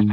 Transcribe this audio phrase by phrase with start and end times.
[0.00, 0.08] Hello,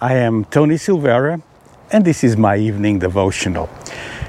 [0.00, 1.40] I am Tony Silvera,
[1.92, 3.68] and this is my evening devotional.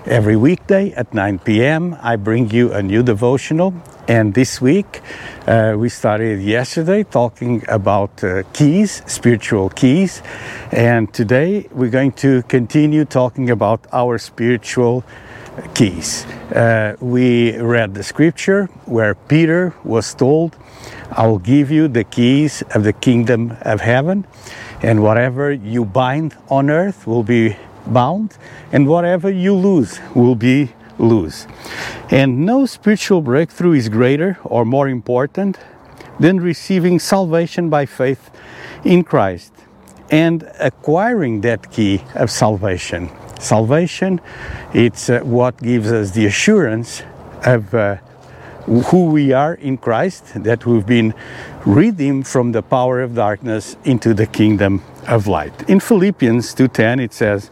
[0.07, 3.73] Every weekday at 9 p.m., I bring you a new devotional,
[4.07, 5.01] and this week
[5.47, 10.21] uh, we started yesterday talking about uh, keys, spiritual keys,
[10.71, 15.03] and today we're going to continue talking about our spiritual
[15.73, 16.23] keys.
[16.53, 20.55] Uh, we read the scripture where Peter was told,
[21.13, 24.27] I will give you the keys of the kingdom of heaven
[24.83, 27.55] and whatever you bind on earth will be
[27.87, 28.37] bound,
[28.71, 31.47] and whatever you lose will be loose.
[32.09, 35.57] And no spiritual breakthrough is greater or more important
[36.19, 38.29] than receiving salvation by faith
[38.83, 39.51] in Christ
[40.09, 43.09] and acquiring that key of salvation.
[43.39, 44.21] Salvation,
[44.73, 47.03] it's uh, what gives us the assurance
[47.43, 47.97] of uh,
[48.65, 51.13] who we are in Christ, that we've been
[51.65, 55.69] redeemed from the power of darkness into the kingdom of light.
[55.69, 57.51] In Philippians 2:10 it says,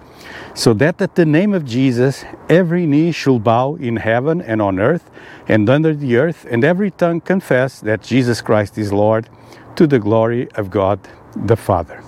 [0.53, 4.79] "So that at the name of Jesus every knee should bow in heaven and on
[4.79, 5.09] earth
[5.47, 9.29] and under the earth, and every tongue confess that Jesus Christ is Lord,
[9.75, 10.99] to the glory of God
[11.35, 12.01] the Father."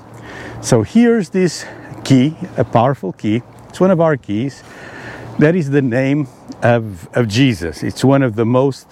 [0.62, 1.66] So here's this
[2.04, 3.42] key, a powerful key.
[3.70, 4.64] It's one of our keys.
[5.40, 6.28] That is the name
[6.62, 7.84] of, of Jesus.
[7.84, 8.88] It's one of the most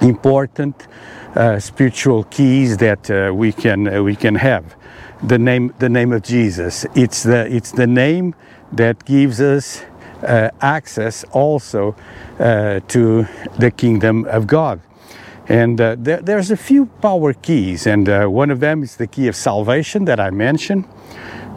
[0.00, 0.86] important
[1.34, 4.76] uh, spiritual keys that uh, we can uh, we can have.
[5.22, 6.86] The name the name of Jesus.
[6.94, 8.34] It's the it's the name
[8.72, 9.82] that gives us
[10.22, 11.96] uh, access also
[12.38, 13.26] uh, to
[13.58, 14.80] the kingdom of God.
[15.48, 19.28] And uh, there, there's a few power keys, and one of them is the key
[19.28, 20.84] of salvation that I mentioned,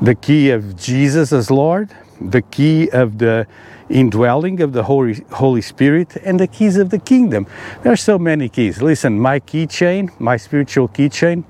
[0.02, 3.46] the key of Jesus as Lord, the key of the
[3.92, 7.46] indwelling of the Holy, Holy Spirit, and the keys of the kingdom.
[7.84, 8.82] There are so many keys.
[8.82, 11.44] Listen, my keychain, my spiritual keychain,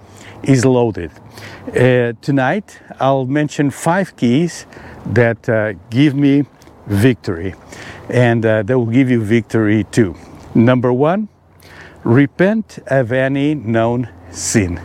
[0.43, 1.11] is loaded.
[1.67, 4.65] Uh, tonight, I'll mention five keys
[5.05, 6.45] that uh, give me
[6.87, 7.53] victory,
[8.09, 10.15] and uh, that will give you victory too.
[10.55, 11.29] Number one,
[12.03, 14.81] repent of any known sin.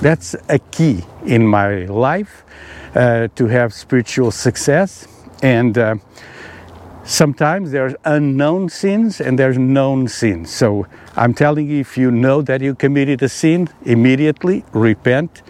[0.00, 2.44] That's a key in my life
[2.94, 5.06] uh, to have spiritual success.
[5.42, 5.96] And uh,
[7.04, 10.52] sometimes there's unknown sins and there's known sins.
[10.52, 15.42] So I'm telling you, if you know that you committed a sin, immediately repent.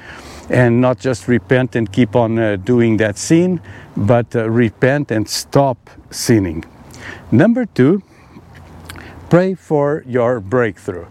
[0.50, 3.62] And not just repent and keep on uh, doing that sin,
[3.96, 6.64] but uh, repent and stop sinning.
[7.32, 8.02] Number two,
[9.30, 11.06] pray for your breakthrough.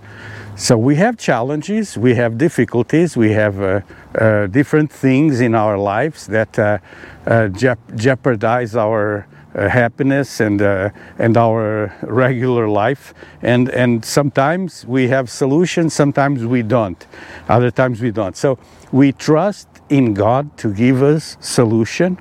[0.55, 3.81] So we have challenges, we have difficulties, we have uh,
[4.13, 6.77] uh, different things in our lives that uh,
[7.25, 7.47] uh
[7.95, 9.25] jeopardize our
[9.55, 13.13] uh, happiness and uh, and our regular life.
[13.41, 17.05] And and sometimes we have solutions sometimes we don't.
[17.47, 18.35] Other times we don't.
[18.35, 18.57] So
[18.91, 22.17] we trust in God to give us solution.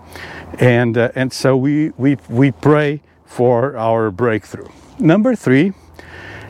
[0.58, 4.68] And uh, and so we we we pray for our breakthrough.
[4.98, 5.72] Number 3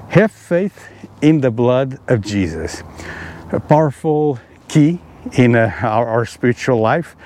[0.09, 0.89] have faith
[1.23, 2.83] in the blood of Jesus.
[3.53, 4.39] A powerful
[4.69, 4.99] key
[5.33, 7.17] in uh, our, our spiritual life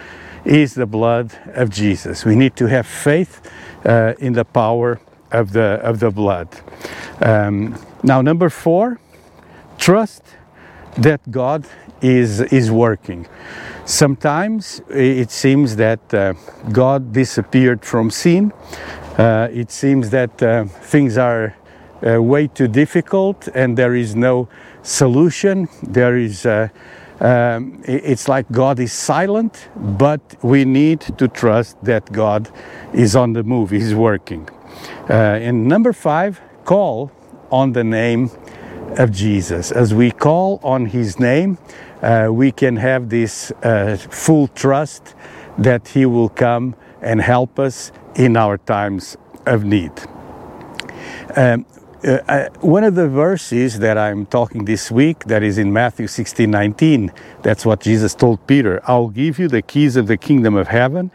[0.46, 2.24] is the blood of Jesus.
[2.24, 3.50] We need to have faith
[3.84, 5.00] uh, in the power
[5.32, 6.48] of the, of the blood.
[7.20, 9.00] Um, now, number four,
[9.78, 10.22] trust
[10.96, 11.66] that God
[12.00, 13.26] is, is working.
[13.84, 16.34] Sometimes it seems that uh,
[16.72, 18.52] God disappeared from scene.
[19.18, 21.56] Uh, it seems that uh, things are
[22.06, 24.48] uh, way too difficult and there is no
[24.82, 25.68] solution.
[25.82, 26.68] There is uh,
[27.20, 32.50] um, it's like God is silent, but we need to trust that God
[32.92, 34.48] is on the move, He's working.
[35.08, 37.10] Uh, and number five, call
[37.50, 38.30] on the name
[38.98, 39.72] of Jesus.
[39.72, 41.58] As we call on His name,
[42.02, 45.14] uh, we can have this uh, full trust
[45.56, 49.16] that He will come and help us in our times
[49.46, 49.92] of need.
[51.34, 51.66] Um,
[52.04, 56.06] uh, uh, one of the verses that I'm talking this week that is in Matthew
[56.06, 57.12] 16 19,
[57.42, 61.10] that's what Jesus told Peter I'll give you the keys of the kingdom of heaven,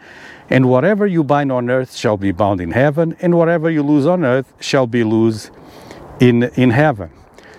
[0.50, 4.06] and whatever you bind on earth shall be bound in heaven, and whatever you lose
[4.06, 5.50] on earth shall be loose
[6.18, 7.10] in, in heaven.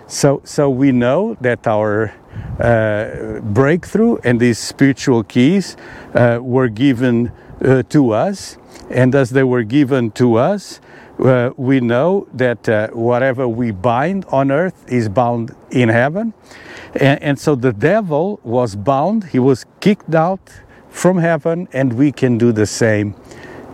[0.07, 2.13] So, so we know that our
[2.59, 5.77] uh, breakthrough and these spiritual keys
[6.13, 7.31] uh, were given
[7.63, 8.57] uh, to us,
[8.89, 10.79] and as they were given to us,
[11.19, 16.33] uh, we know that uh, whatever we bind on earth is bound in heaven.
[16.93, 20.51] And, and, so the devil was bound, he was kicked out
[20.89, 23.15] from heaven, and we can do the same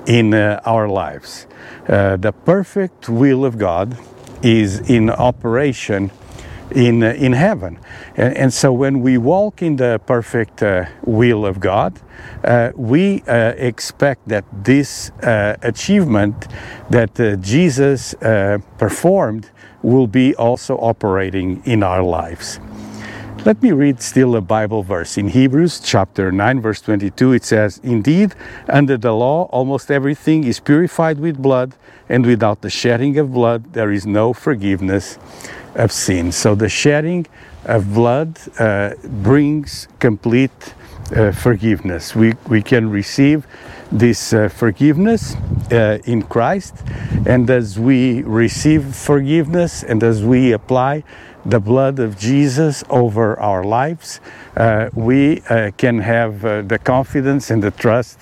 [0.05, 1.47] in uh, our lives.
[1.87, 3.97] Uh, the perfect will of God
[4.41, 6.11] is in operation
[6.71, 7.79] in, uh, in heaven.
[8.15, 11.99] And, and, so when we walk in the perfect uh, will of God,
[12.43, 16.47] uh, we uh, expect that this uh, achievement
[16.89, 18.13] that uh, Jesus
[18.77, 19.49] performed
[19.81, 22.59] will be also operating in our lives.
[23.45, 25.17] Let me read still a Bible verse.
[25.17, 28.35] In Hebrews chapter 9, verse 22, it says, Indeed,
[28.67, 31.75] under the law, almost everything is purified with blood,
[32.09, 35.17] and without the shedding of blood, there is no forgiveness
[35.75, 36.31] of sin.
[36.31, 37.25] So the shedding
[37.65, 40.73] of blood uh, brings complete
[41.15, 42.15] uh, forgiveness.
[42.15, 43.47] We, we can receive
[43.91, 45.35] this uh, forgiveness
[45.71, 46.75] uh, in Christ,
[47.25, 51.03] and as we receive forgiveness and as we apply
[51.45, 54.19] the blood of Jesus over our lives,
[54.55, 58.19] uh, we uh, can have the confidence and the trust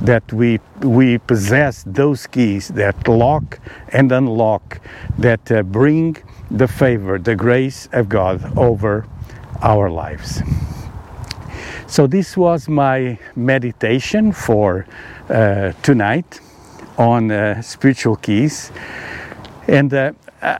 [0.00, 3.58] that we, we possess those keys that lock
[3.90, 4.80] and unlock,
[5.18, 6.16] that uh, bring
[6.50, 9.06] the favor, the grace of God over
[9.62, 10.42] our lives.
[11.86, 14.86] So, this was my meditation for
[15.28, 16.40] uh, tonight
[16.98, 18.70] on uh, spiritual keys.
[19.66, 20.12] And uh,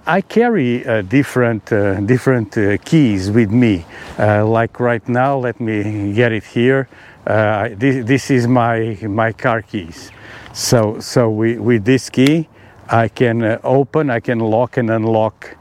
[0.06, 3.84] I carry uh, different uh, different uh, keys with me.
[4.19, 6.88] Like right now, let me get it here.
[7.25, 10.10] This, this is my my car keys.
[10.52, 12.48] So so we, with this key,
[12.88, 15.56] I can open, I can lock and unlock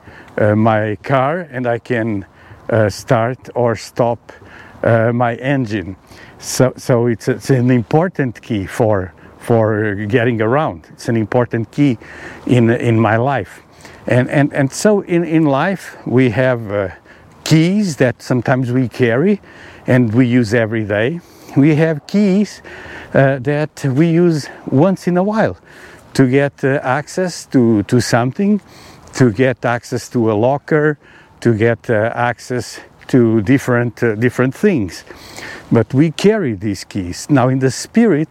[0.56, 2.25] my car, and I can
[2.89, 4.31] start or stop
[4.83, 5.95] my engine.
[6.39, 10.88] So so it's, it's an important key for for getting around.
[10.94, 11.97] It's an important key
[12.45, 13.62] in in my life.
[14.07, 16.89] And, and, and so in, in life, we have uh,
[17.44, 19.39] keys that sometimes we carry
[19.85, 21.19] and we use every day.
[21.56, 22.63] We have keys
[23.13, 25.57] uh, that we use once in a while
[26.15, 28.62] to get uh, access to, to something,
[29.19, 30.98] to get access to a locker,
[31.42, 35.04] to get uh, access to different, uh, different things.
[35.71, 37.30] But we carry these keys.
[37.30, 38.30] Now, in the spirit,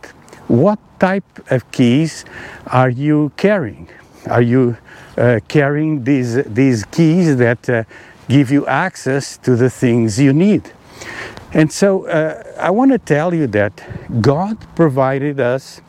[0.48, 2.24] what type of keys
[2.66, 3.88] are you carrying?
[4.26, 4.76] Are you
[5.16, 7.84] uh, carrying these, these keys that uh,
[8.28, 10.70] give you access to the things you need.
[11.52, 13.82] And so uh, I want to tell you that
[14.20, 15.80] God provided us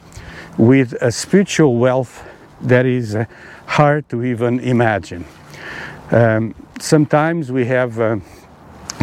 [0.57, 2.23] with a spiritual wealth
[2.61, 3.25] that is uh,
[3.79, 5.23] hard to even imagine.
[6.11, 8.17] Um, sometimes we have uh,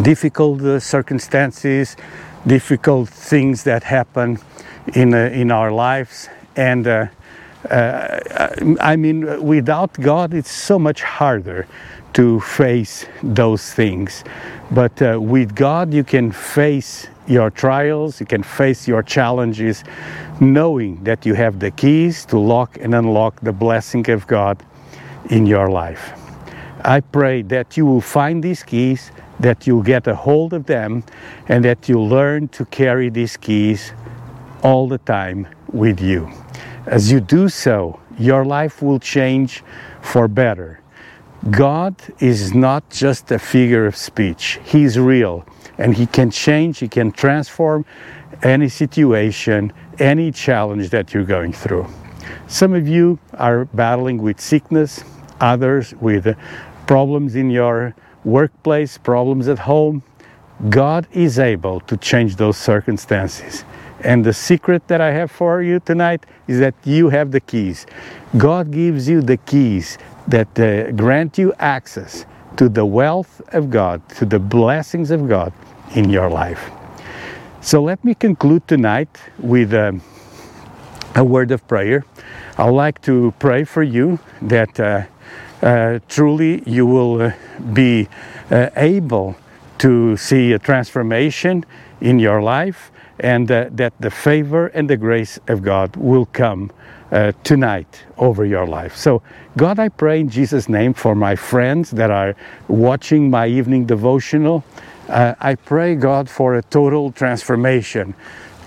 [0.03, 1.95] difficult uh, circumstances,
[2.45, 4.37] difficult things that happen
[4.93, 7.07] in, in our lives, and uh,
[8.79, 11.65] I mean, without God, it's so much harder
[12.17, 14.23] to face those things.
[14.71, 19.83] But uh, with God, you can face your trials, you can face your challenges,
[20.39, 24.57] knowing that you have the keys to lock and unlock the blessing of God
[25.29, 26.11] in your life.
[26.83, 31.03] I pray that you will find these keys, that you'll get a hold of them,
[31.47, 33.91] and that you'll learn to carry these keys
[34.63, 36.27] all the time with you.
[36.87, 39.63] As you do so, your life will change
[40.01, 40.79] for better.
[41.51, 45.45] God is not just a figure of speech, He's real
[45.77, 47.85] and He can change, He can transform
[48.43, 51.87] any situation, any challenge that you're going through.
[52.47, 55.03] Some of you are battling with sickness,
[55.39, 56.35] others with
[56.87, 60.03] problems in your workplace, problems at home.
[60.69, 63.63] God is able to change those circumstances.
[64.01, 67.85] And the secret that I have for you tonight is that you have the keys.
[68.37, 72.25] God gives you the keys that uh, grant you access
[72.57, 75.53] to the wealth of God, to the blessings of God
[75.95, 76.69] in your life.
[77.61, 80.01] So let me conclude tonight with um,
[81.15, 82.05] a word of prayer.
[82.57, 85.03] I'd like to pray for you that uh,
[85.61, 87.31] uh, truly you will uh,
[87.73, 88.07] be
[88.51, 89.35] uh, able
[89.79, 91.65] to see a transformation
[92.01, 96.71] in your life and uh, that the favor and the grace of God will come
[97.11, 98.95] uh, tonight over your life.
[98.95, 99.21] So,
[99.55, 102.35] God, I pray in Jesus' name for my friends that are
[102.67, 104.63] watching my evening devotional.
[105.07, 108.13] Uh, I pray, God, for a total transformation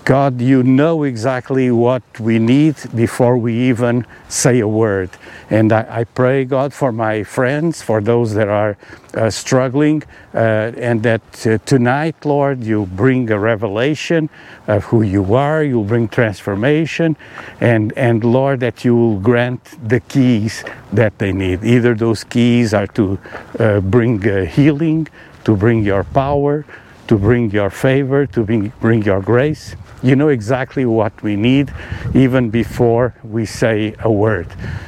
[0.03, 5.11] God, you know exactly what we need before we even say a word.
[5.51, 8.77] And I, I pray, God, for my friends, for those that are
[9.13, 10.01] uh, struggling,
[10.33, 14.29] uh, and that uh, tonight, Lord, you bring a revelation
[14.67, 17.15] of who you are, you'll bring transformation,
[17.59, 21.63] and, and Lord, that you will grant the keys that they need.
[21.63, 23.19] Either those keys are to
[23.59, 25.07] uh, bring uh, healing,
[25.43, 26.65] to bring your power,
[27.07, 29.75] to bring your favor, to bring, bring your grace.
[30.03, 31.71] You know exactly what we need
[32.15, 34.47] even before we say a word.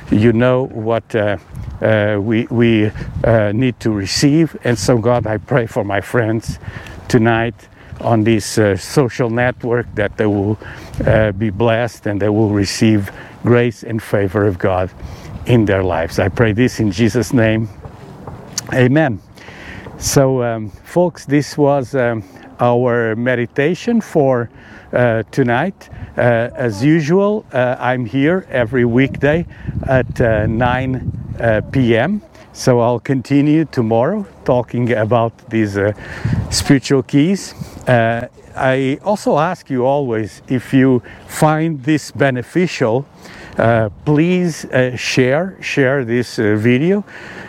[0.09, 1.37] You know what uh,
[1.81, 2.91] uh, we, we
[3.23, 4.57] uh, need to receive.
[4.63, 6.57] And so, God, I pray for my friends
[7.07, 7.53] tonight
[8.01, 10.57] on this uh, social network that they will
[11.05, 13.11] uh, be blessed and they will receive
[13.43, 14.89] grace and favor of God
[15.45, 16.17] in their lives.
[16.17, 17.69] I pray this in Jesus' name.
[18.73, 19.21] Amen.
[19.99, 22.23] So, um, folks, this was um,
[22.59, 24.49] our meditation for
[24.93, 25.89] uh, tonight.
[26.15, 29.45] Uh, as usual, uh, I'm here every weekday
[29.87, 32.21] at uh, 9 uh, p.m.
[32.53, 35.77] So I'll continue tomorrow talking about these
[36.51, 37.55] spiritual keys.
[38.55, 43.07] I also ask you always if you find this beneficial,
[44.05, 47.03] please share share this video.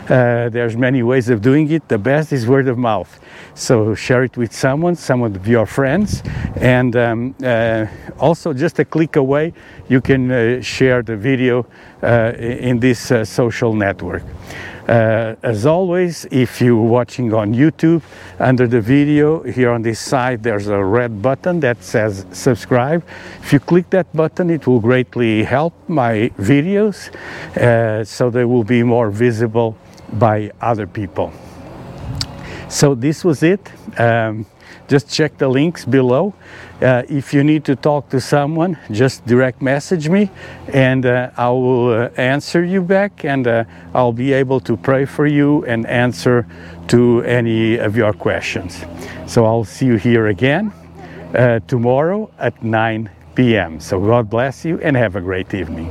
[0.07, 1.89] There's many ways of doing it.
[1.89, 3.21] The best is word of mouth.
[3.55, 6.23] So share it with someone, some of your friends,
[6.57, 7.87] and um, uh,
[8.19, 9.53] also just a click away,
[9.89, 11.67] you can uh, share the video
[12.03, 14.23] uh, in this uh, social network.
[14.89, 18.03] Uh, as always, if you're watching on YouTube,
[18.39, 23.03] under the video here on this side, there's a red button that says subscribe.
[23.41, 27.09] If you click that button, it will greatly help my videos
[27.57, 29.79] uh, so they will be more visible
[30.19, 31.33] by other people.
[32.69, 33.61] So this was it.
[33.99, 34.47] Um,
[34.89, 36.35] just check the links below.
[36.83, 40.31] Uh, if you need to talk to someone, just direct message me
[40.73, 45.05] and uh, I will uh, answer you back and uh, I'll be able to pray
[45.07, 46.47] for you and answer
[46.89, 48.85] to any of your questions.
[49.27, 50.73] So I'll see you here again
[51.35, 53.81] uh, tomorrow at 9 p.m.
[53.81, 55.89] So God bless you and have a great evening.